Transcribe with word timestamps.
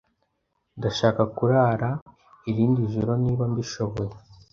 Ndashaka 0.77 1.21
kurara 1.35 1.89
irindi 2.49 2.81
joro 2.93 3.11
niba 3.23 3.43
mbishoboye. 3.51 4.13